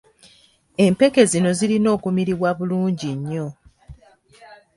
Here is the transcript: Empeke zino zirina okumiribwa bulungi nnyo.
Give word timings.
Empeke 0.85 1.21
zino 1.31 1.49
zirina 1.57 1.89
okumiribwa 1.95 2.49
bulungi 2.57 3.09
nnyo. 3.17 3.47